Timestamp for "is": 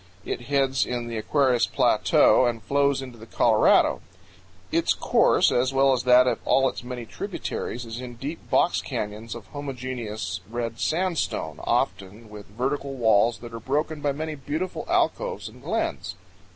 7.85-8.01